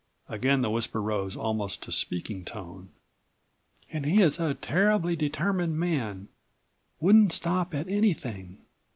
again 0.27 0.63
the 0.63 0.71
whisper 0.71 0.99
rose 0.99 1.35
almost 1.37 1.83
to 1.83 1.91
speaking 1.91 2.43
tone. 2.43 2.89
"And 3.91 4.03
he 4.03 4.19
is 4.23 4.39
a 4.39 4.55
terribly 4.55 5.15
determined 5.15 5.77
man; 5.77 6.27
wouldn't 6.99 7.33
stop 7.33 7.75
at 7.75 7.87
anything." 7.87 8.63